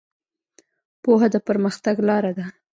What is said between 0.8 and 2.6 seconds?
پوهه د پرمختګ لاره ده.